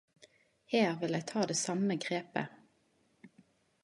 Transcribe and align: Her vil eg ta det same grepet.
Her 0.75 0.95
vil 1.03 1.17
eg 1.17 1.27
ta 1.31 1.43
det 1.51 1.57
same 1.59 1.97
grepet. 2.05 3.31